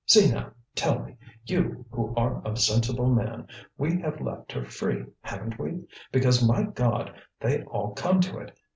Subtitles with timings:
[0.07, 1.15] "See now, tell me!
[1.45, 3.45] you, who are a sensible man.
[3.77, 5.83] We have left her free, haven't we?
[6.11, 7.13] because, my God!
[7.39, 8.57] they all come to it.